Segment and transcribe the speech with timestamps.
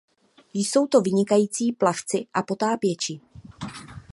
[0.53, 3.21] Jsou to vynikající plavci a potápěči.